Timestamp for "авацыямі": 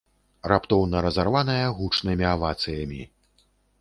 2.33-3.01